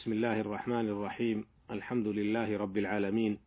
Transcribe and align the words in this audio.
بسم 0.00 0.12
الله 0.12 0.40
الرحمن 0.40 0.88
الرحيم. 0.88 1.44
الحمد 1.70 2.06
لله 2.06 2.58
رب 2.58 2.78
العالمين. 2.78 3.38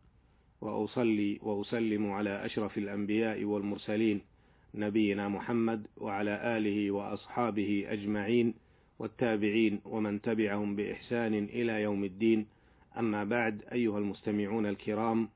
وأصلي 0.60 1.38
وأسلم 1.42 2.10
على 2.12 2.44
أشرف 2.44 2.78
الأنبياء 2.78 3.44
والمرسلين 3.44 4.20
نبينا 4.74 5.28
محمد 5.28 5.86
وعلى 5.96 6.56
آله 6.56 6.90
وأصحابه 6.90 7.84
أجمعين 7.88 8.54
والتابعين 8.98 9.80
ومن 9.84 10.22
تبعهم 10.22 10.76
بإحسان 10.76 11.34
إلى 11.34 11.82
يوم 11.82 12.04
الدين. 12.04 12.46
أما 12.98 13.24
بعد 13.24 13.62
أيها 13.72 13.98
المستمعون 13.98 14.66
الكرام 14.66 15.28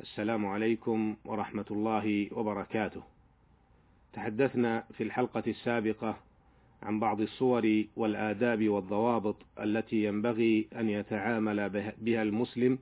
السلام 0.00 0.46
عليكم 0.46 1.16
ورحمة 1.24 1.66
الله 1.70 2.28
وبركاته. 2.32 3.02
تحدثنا 4.12 4.84
في 4.92 5.02
الحلقة 5.02 5.44
السابقة 5.46 6.16
عن 6.84 7.00
بعض 7.00 7.20
الصور 7.20 7.84
والآداب 7.96 8.68
والضوابط 8.68 9.36
التي 9.60 10.04
ينبغي 10.04 10.68
أن 10.76 10.90
يتعامل 10.90 11.70
بها 11.98 12.22
المسلم 12.22 12.78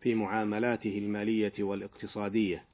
في 0.00 0.14
معاملاته 0.14 0.98
المالية 0.98 1.52
والاقتصادية، 1.58 2.64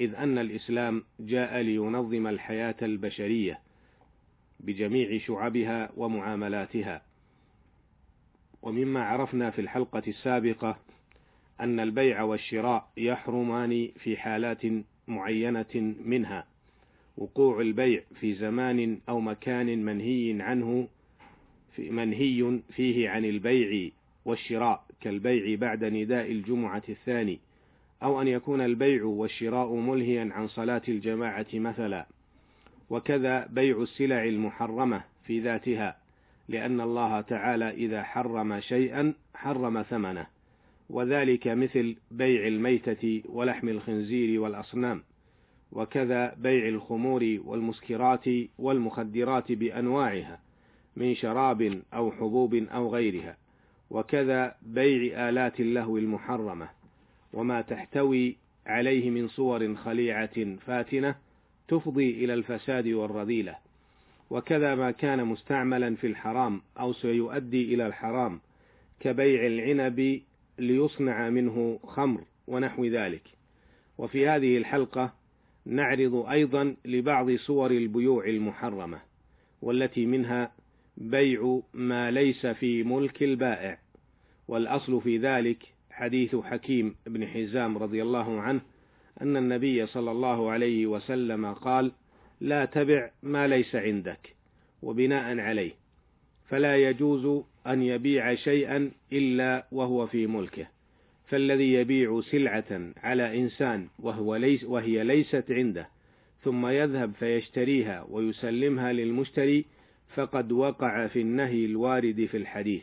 إذ 0.00 0.14
أن 0.14 0.38
الإسلام 0.38 1.04
جاء 1.20 1.60
لينظم 1.60 2.26
الحياة 2.26 2.76
البشرية 2.82 3.58
بجميع 4.60 5.18
شعبها 5.18 5.90
ومعاملاتها، 5.96 7.02
ومما 8.62 9.04
عرفنا 9.04 9.50
في 9.50 9.60
الحلقة 9.60 10.02
السابقة 10.08 10.78
أن 11.60 11.80
البيع 11.80 12.22
والشراء 12.22 12.88
يحرمان 12.96 13.88
في 13.98 14.16
حالات 14.16 14.62
معينة 15.08 15.94
منها، 16.04 16.46
وقوع 17.20 17.60
البيع 17.60 18.02
في 18.20 18.34
زمان 18.34 18.98
أو 19.08 19.20
مكان 19.20 19.84
منهي 19.84 20.42
عنه 20.42 20.88
في 21.76 21.90
منهي 21.90 22.60
فيه 22.76 23.08
عن 23.10 23.24
البيع 23.24 23.90
والشراء 24.24 24.84
كالبيع 25.00 25.56
بعد 25.58 25.84
نداء 25.84 26.32
الجمعة 26.32 26.82
الثاني 26.88 27.38
أو 28.02 28.22
أن 28.22 28.28
يكون 28.28 28.60
البيع 28.60 29.04
والشراء 29.04 29.74
ملهيا 29.74 30.30
عن 30.32 30.48
صلاة 30.48 30.82
الجماعة 30.88 31.46
مثلا. 31.54 32.06
وكذا 32.90 33.46
بيع 33.46 33.82
السلع 33.82 34.24
المحرمة 34.24 35.02
في 35.26 35.40
ذاتها 35.40 35.96
لأن 36.48 36.80
الله 36.80 37.20
تعالى 37.20 37.70
إذا 37.70 38.02
حرم 38.02 38.60
شيئا 38.60 39.14
حرم 39.34 39.82
ثمنه. 39.82 40.26
وذلك 40.90 41.48
مثل 41.48 41.96
بيع 42.10 42.46
الميتة 42.46 43.22
ولحم 43.28 43.68
الخنزير 43.68 44.40
والأصنام. 44.40 45.02
وكذا 45.72 46.34
بيع 46.38 46.68
الخمور 46.68 47.38
والمسكرات 47.44 48.24
والمخدرات 48.58 49.52
بأنواعها 49.52 50.40
من 50.96 51.14
شراب 51.14 51.82
أو 51.94 52.12
حبوب 52.12 52.54
أو 52.54 52.94
غيرها 52.94 53.36
وكذا 53.90 54.54
بيع 54.62 55.28
آلات 55.28 55.60
اللهو 55.60 55.98
المحرمة 55.98 56.68
وما 57.32 57.60
تحتوي 57.60 58.36
عليه 58.66 59.10
من 59.10 59.28
صور 59.28 59.74
خليعة 59.74 60.56
فاتنة 60.66 61.14
تفضي 61.68 62.24
إلى 62.24 62.34
الفساد 62.34 62.88
والرذيلة 62.88 63.56
وكذا 64.30 64.74
ما 64.74 64.90
كان 64.90 65.24
مستعملا 65.24 65.94
في 65.94 66.06
الحرام 66.06 66.60
أو 66.80 66.92
سيؤدي 66.92 67.74
إلى 67.74 67.86
الحرام 67.86 68.40
كبيع 69.00 69.46
العنب 69.46 70.20
ليصنع 70.58 71.30
منه 71.30 71.78
خمر 71.84 72.20
ونحو 72.46 72.84
ذلك. 72.84 73.22
وفي 73.98 74.28
هذه 74.28 74.56
الحلقة 74.56 75.12
نعرض 75.66 76.14
أيضا 76.14 76.76
لبعض 76.84 77.30
صور 77.30 77.70
البيوع 77.70 78.26
المحرمة 78.26 79.00
والتي 79.62 80.06
منها 80.06 80.52
بيع 80.96 81.60
ما 81.74 82.10
ليس 82.10 82.46
في 82.46 82.82
ملك 82.82 83.22
البائع. 83.22 83.78
والأصل 84.48 85.00
في 85.00 85.18
ذلك 85.18 85.58
حديث 85.90 86.36
حكيم 86.36 86.94
بن 87.06 87.26
حزام 87.26 87.78
رضي 87.78 88.02
الله 88.02 88.40
عنه 88.40 88.60
أن 89.22 89.36
النبي 89.36 89.86
صلى 89.86 90.10
الله 90.10 90.50
عليه 90.50 90.86
وسلم 90.86 91.52
قال 91.52 91.92
لا 92.40 92.64
تبع 92.64 93.10
ما 93.22 93.48
ليس 93.48 93.74
عندك 93.74 94.34
وبناء 94.82 95.38
عليه. 95.38 95.72
فلا 96.48 96.76
يجوز 96.76 97.44
أن 97.66 97.82
يبيع 97.82 98.34
شيئا 98.34 98.90
إلا 99.12 99.66
وهو 99.72 100.06
في 100.06 100.26
ملكه. 100.26 100.66
فالذي 101.30 101.72
يبيع 101.72 102.20
سلعة 102.20 102.92
على 102.96 103.38
إنسان 103.38 103.88
وهو 103.98 104.36
ليس 104.36 104.64
وهي 104.64 105.04
ليست 105.04 105.44
عنده 105.50 105.88
ثم 106.42 106.66
يذهب 106.66 107.12
فيشتريها 107.14 108.06
ويسلمها 108.10 108.92
للمشتري 108.92 109.64
فقد 110.14 110.52
وقع 110.52 111.06
في 111.06 111.20
النهي 111.20 111.64
الوارد 111.64 112.28
في 112.30 112.36
الحديث. 112.36 112.82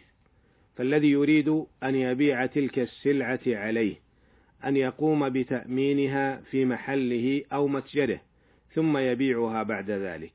فالذي 0.75 1.12
يريد 1.12 1.63
أن 1.84 1.96
يبيع 1.96 2.46
تلك 2.46 2.80
السلعة 2.80 3.40
عليه 3.47 3.96
أن 4.66 4.78
يقوم 4.78 5.29
بتأمينها 5.29 6.41
في 6.52 6.66
محله 6.66 7.41
أو 7.53 7.68
متجره 7.68 8.22
ثم 8.74 8.97
يبيعها 8.97 9.64
بعد 9.64 9.91
ذلك. 9.91 10.34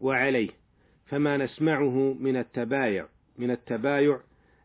وعليه 0.00 0.48
فما 1.06 1.36
نسمعه 1.36 2.16
من 2.20 2.36
التبايع 2.36 3.06
من 3.38 3.50
التبايع 3.50 4.20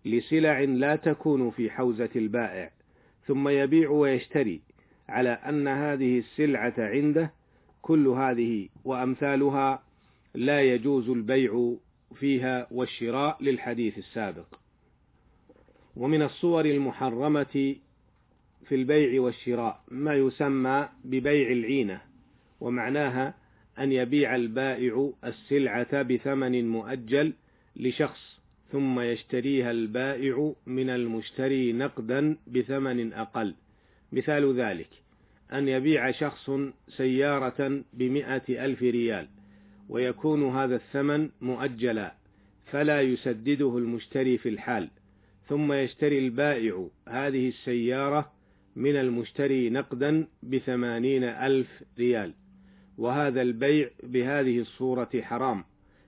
لسلع 0.05 0.59
لا 0.59 0.95
تكون 0.95 1.51
في 1.51 1.69
حوزة 1.69 2.09
البائع 2.15 2.71
ثم 3.27 3.47
يبيع 3.47 3.89
ويشتري 3.89 4.61
على 5.09 5.29
أن 5.29 5.67
هذه 5.67 6.19
السلعة 6.19 6.73
عنده 6.77 7.31
كل 7.81 8.07
هذه 8.07 8.69
وأمثالها 8.83 9.83
لا 10.35 10.61
يجوز 10.61 11.09
البيع 11.09 11.73
فيها 12.15 12.67
والشراء 12.71 13.43
للحديث 13.43 13.97
السابق. 13.97 14.45
ومن 15.95 16.21
الصور 16.21 16.65
المحرمة 16.65 17.75
في 18.65 18.75
البيع 18.75 19.21
والشراء 19.21 19.83
ما 19.91 20.15
يسمى 20.15 20.89
ببيع 21.03 21.51
العينة 21.51 22.01
ومعناها 22.61 23.33
أن 23.79 23.91
يبيع 23.91 24.35
البائع 24.35 25.11
السلعة 25.23 26.01
بثمن 26.01 26.69
مؤجل 26.69 27.33
لشخص 27.75 28.36
ثم 28.71 28.99
يشتريها 28.99 29.71
البائع 29.71 30.53
من 30.65 30.89
المشتري 30.89 31.73
نقدا 31.73 32.37
بثمن 32.47 33.13
أقل. 33.13 33.55
مثال 34.11 34.59
ذلك 34.59 34.89
أن 35.53 35.67
يبيع 35.67 36.11
شخص 36.11 36.51
سيارة 36.89 37.83
بمئة 37.93 38.65
ألف 38.65 38.81
ريال 38.81 39.27
ويكون 39.89 40.55
هذا 40.55 40.75
الثمن 40.75 41.29
مؤجلا 41.41 42.13
فلا 42.71 43.01
يسدده 43.01 43.77
المشتري 43.77 44.37
في 44.37 44.49
الحال. 44.49 44.89
ثم 45.49 45.73
يشتري 45.73 46.19
البائع 46.19 46.87
هذه 47.07 47.47
السيارة 47.47 48.31
من 48.75 48.95
المشتري 48.95 49.69
نقدا 49.69 50.27
بثمانين 50.43 51.23
ألف 51.23 51.83
ريال. 51.99 52.33
وهذا 52.97 53.41
البيع 53.41 53.89
بهذه 54.03 54.59
الصورة 54.59 55.09
حرام 55.21 55.63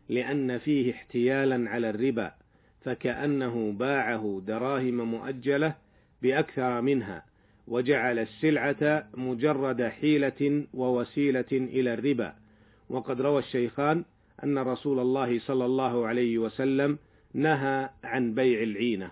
لأن 0.10 0.58
فيه 0.58 0.92
احتيالا 0.92 1.70
على 1.70 1.90
الربا. 1.90 2.39
فكأنه 2.82 3.72
باعه 3.72 4.42
دراهم 4.48 5.02
مؤجلة 5.12 5.76
بأكثر 6.22 6.82
منها 6.82 7.26
وجعل 7.68 8.20
السلعة 8.20 9.08
مجرد 9.14 9.84
حيلة 9.84 10.66
ووسيلة 10.74 11.46
إلى 11.52 11.94
الربا. 11.94 12.34
وقد 12.90 13.22
روى 13.22 13.40
الشيخان 13.40 14.04
أن 14.44 14.58
رسول 14.58 15.00
الله 15.00 15.40
صلى 15.40 15.66
الله 15.66 16.08
عليه 16.08 16.38
وسلم 16.38 16.98
نهى 17.34 17.90
عن 18.04 18.34
بيع 18.34 18.64
العينة. 18.64 19.12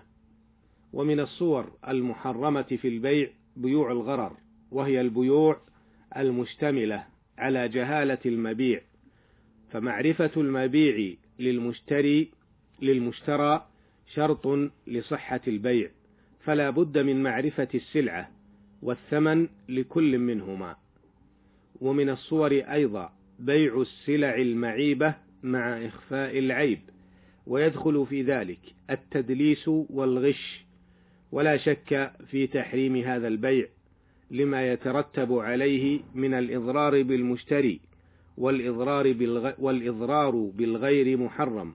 ومن 0.92 1.20
الصور 1.20 1.72
المحرمة 1.88 2.62
في 2.62 2.88
البيع 2.88 3.28
بيوع 3.56 3.92
الغرر 3.92 4.32
وهي 4.70 5.00
البيوع 5.00 5.60
المشتملة 6.16 7.04
على 7.38 7.68
جهالة 7.68 8.18
المبيع. 8.26 8.80
فمعرفة 9.72 10.30
المبيع 10.36 11.14
للمشتري 11.38 12.30
للمشترى 12.82 13.66
شرط 14.14 14.70
لصحة 14.86 15.40
البيع 15.48 15.90
فلا 16.40 16.70
بد 16.70 16.98
من 16.98 17.22
معرفة 17.22 17.68
السلعة 17.74 18.30
والثمن 18.82 19.48
لكل 19.68 20.18
منهما 20.18 20.76
ومن 21.80 22.10
الصور 22.10 22.52
أيضا 22.52 23.12
بيع 23.38 23.80
السلع 23.80 24.36
المعيبة 24.36 25.14
مع 25.42 25.86
إخفاء 25.86 26.38
العيب 26.38 26.80
ويدخل 27.46 28.06
في 28.10 28.22
ذلك 28.22 28.58
التدليس 28.90 29.68
والغش 29.68 30.64
ولا 31.32 31.56
شك 31.56 32.12
في 32.30 32.46
تحريم 32.46 32.96
هذا 32.96 33.28
البيع 33.28 33.66
لما 34.30 34.72
يترتب 34.72 35.32
عليه 35.32 36.00
من 36.14 36.34
الإضرار 36.34 37.02
بالمشتري 37.02 37.80
والإضرار. 38.38 39.06
والإضرار 39.58 40.30
بالغير 40.30 41.16
محرم 41.16 41.74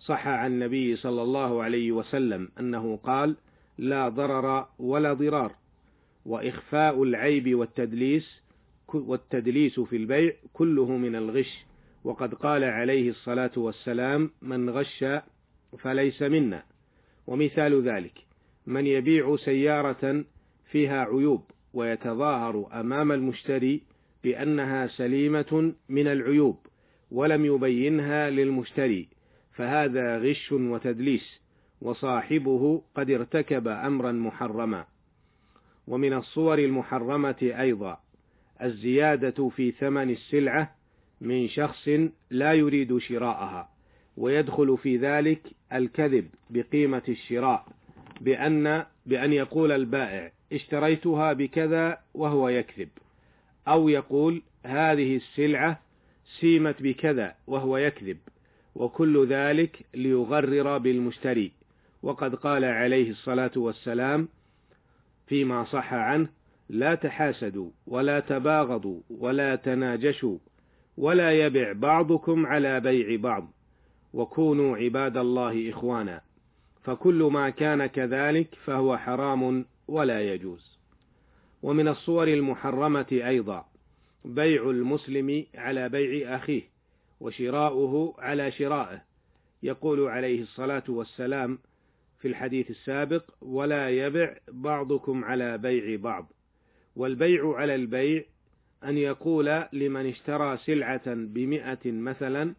صح 0.00 0.28
عن 0.28 0.52
النبي 0.52 0.96
صلى 0.96 1.22
الله 1.22 1.62
عليه 1.62 1.92
وسلم 1.92 2.48
أنه 2.60 2.96
قال 2.96 3.36
لا 3.78 4.08
ضرر 4.08 4.66
ولا 4.78 5.12
ضرار. 5.12 5.52
وإخفاء 6.26 7.02
العيب 7.02 7.54
والتدليس 7.54 8.40
والتدليس 8.94 9.80
في 9.80 9.96
البيع 9.96 10.32
كله 10.52 10.96
من 10.96 11.16
الغش. 11.16 11.64
وقد 12.04 12.34
قال 12.34 12.64
عليه 12.64 13.10
الصلاة 13.10 13.52
والسلام 13.56 14.30
من 14.42 14.70
غش 14.70 15.04
فليس 15.78 16.22
منا. 16.22 16.62
ومثال 17.26 17.82
ذلك 17.88 18.12
من 18.66 18.86
يبيع 18.86 19.36
سيارة 19.36 20.24
فيها 20.70 21.04
عيوب 21.04 21.42
ويتظاهر 21.74 22.80
أمام 22.80 23.12
المشتري 23.12 23.82
بأنها 24.24 24.86
سليمة 24.86 25.72
من 25.88 26.06
العيوب 26.06 26.58
ولم 27.10 27.44
يبينها 27.44 28.30
للمشتري 28.30 29.08
فهذا 29.56 30.18
غش 30.18 30.52
وتدليس 30.52 31.40
وصاحبه 31.80 32.82
قد 32.94 33.10
ارتكب 33.10 33.68
أمرا 33.68 34.12
محرما. 34.12 34.84
ومن 35.86 36.12
الصور 36.12 36.58
المحرمة 36.58 37.36
أيضا 37.42 38.00
الزيادة 38.62 39.48
في 39.48 39.70
ثمن 39.70 40.10
السلعة 40.10 40.74
من 41.20 41.48
شخص 41.48 41.88
لا 42.30 42.52
يريد 42.52 42.98
شراءها 42.98 43.68
ويدخل 44.16 44.78
في 44.78 44.96
ذلك 44.96 45.42
الكذب 45.72 46.28
بقيمة 46.50 47.02
الشراء 47.08 47.66
بأن 48.20 48.84
بأن 49.06 49.32
يقول 49.32 49.72
البائع 49.72 50.32
اشتريتها 50.52 51.32
بكذا 51.32 51.98
وهو 52.14 52.48
يكذب 52.48 52.88
أو 53.68 53.88
يقول 53.88 54.42
هذه 54.64 55.16
السلعة 55.16 55.80
سيمت 56.40 56.82
بكذا 56.82 57.34
وهو 57.46 57.76
يكذب. 57.76 58.18
وكل 58.76 59.26
ذلك 59.26 59.86
ليغرر 59.94 60.78
بالمشتري. 60.78 61.52
وقد 62.02 62.34
قال 62.34 62.64
عليه 62.64 63.10
الصلاة 63.10 63.50
والسلام 63.56 64.28
فيما 65.26 65.64
صح 65.64 65.94
عنه 65.94 66.28
لا 66.68 66.94
تحاسدوا 66.94 67.70
ولا 67.86 68.20
تباغضوا 68.20 69.00
ولا 69.10 69.56
تناجشوا 69.56 70.38
ولا 70.96 71.32
يبع 71.32 71.72
بعضكم 71.72 72.46
على 72.46 72.80
بيع 72.80 73.16
بعض 73.20 73.50
وكونوا 74.14 74.76
عباد 74.76 75.16
الله 75.16 75.70
إخوانا 75.70 76.20
فكل 76.84 77.28
ما 77.32 77.50
كان 77.50 77.86
كذلك 77.86 78.54
فهو 78.64 78.96
حرام 78.96 79.64
ولا 79.88 80.34
يجوز. 80.34 80.78
ومن 81.62 81.88
الصور 81.88 82.28
المحرمة 82.28 83.06
أيضا 83.12 83.64
بيع 84.24 84.70
المسلم 84.70 85.44
على 85.54 85.88
بيع 85.88 86.36
أخيه. 86.36 86.75
وشراؤه 87.20 88.14
على 88.18 88.50
شرائه. 88.50 89.02
يقول 89.62 90.08
عليه 90.08 90.42
الصلاة 90.42 90.84
والسلام 90.88 91.58
في 92.18 92.28
الحديث 92.28 92.70
السابق 92.70 93.24
ولا 93.42 93.90
يبع 93.90 94.36
بعضكم 94.48 95.24
على 95.24 95.58
بيع 95.58 96.00
بعض. 96.00 96.32
والبيع 96.96 97.54
على 97.56 97.74
البيع 97.74 98.24
أن 98.84 98.98
يقول 98.98 99.64
لمن 99.72 100.06
اشترى 100.06 100.56
سلعة 100.56 101.14
بمئة 101.14 101.92
مثلا 101.92 102.54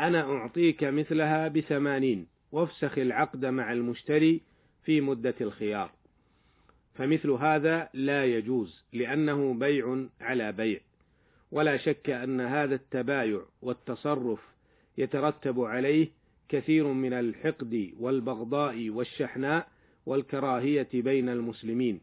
أنا 0.00 0.22
أعطيك 0.22 0.84
مثلها 0.84 1.48
بثمانين 1.48 2.26
وافسخ 2.52 2.98
العقد 2.98 3.46
مع 3.46 3.72
المشتري 3.72 4.40
في 4.84 5.00
مدة 5.00 5.34
الخيار. 5.40 5.90
فمثل 6.94 7.30
هذا 7.30 7.88
لا 7.94 8.24
يجوز 8.24 8.84
لأنه 8.92 9.54
بيع 9.54 10.06
على 10.20 10.52
بيع. 10.52 10.80
ولا 11.52 11.76
شك 11.76 12.10
أن 12.10 12.40
هذا 12.40 12.74
التبايع 12.74 13.40
والتصرف 13.62 14.40
يترتب 14.98 15.60
عليه 15.60 16.08
كثير 16.48 16.86
من 16.86 17.12
الحقد 17.12 17.90
والبغضاء 18.00 18.90
والشحناء 18.90 19.68
والكراهية 20.06 20.88
بين 20.94 21.28
المسلمين. 21.28 22.00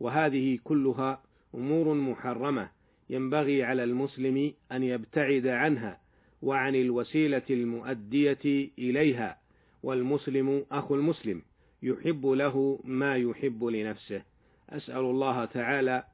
وهذه 0.00 0.58
كلها 0.64 1.22
أمور 1.54 1.94
محرمة 1.94 2.68
ينبغي 3.10 3.64
على 3.64 3.84
المسلم 3.84 4.52
أن 4.72 4.82
يبتعد 4.82 5.46
عنها 5.46 6.00
وعن 6.42 6.74
الوسيلة 6.74 7.42
المؤدية 7.50 8.70
إليها 8.78 9.38
والمسلم 9.82 10.64
أخو 10.72 10.94
المسلم 10.94 11.42
يحب 11.82 12.26
له 12.26 12.80
ما 12.84 13.16
يحب 13.16 13.64
لنفسه. 13.64 14.22
أسأل 14.70 15.00
الله 15.00 15.44
تعالى 15.44 16.04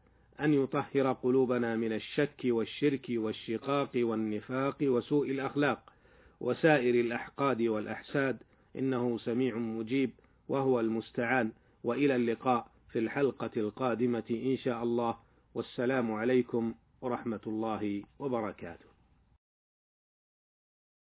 أن 0.41 0.55
يطهر 0.55 1.13
قلوبنا 1.13 1.77
من 1.77 1.93
الشك 1.93 2.41
والشرك 2.45 3.07
والشقاق 3.11 3.91
والنفاق 3.95 4.77
وسوء 4.83 5.31
الأخلاق 5.31 5.93
وسائر 6.41 6.95
الأحقاد 6.95 7.63
والأحساد. 7.63 8.43
إنه 8.79 9.19
سميع 9.19 9.57
مجيب 9.57 10.11
وهو 10.49 10.81
المستعان. 10.81 11.53
وإلى 11.85 12.17
اللقاء 12.17 12.67
في 12.93 12.99
الحلقة 12.99 13.51
القادمة 13.57 14.25
إن 14.31 14.57
شاء 14.57 14.83
الله. 14.83 15.17
والسلام 15.55 16.13
عليكم 16.13 16.75
ورحمة 17.01 17.41
الله 17.47 18.03
وبركاته. 18.19 18.88